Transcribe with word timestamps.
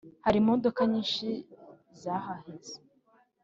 Hari 0.25 0.37
imodoka 0.41 0.81
nyinshi 0.91 1.27
zahaheze 2.01 2.75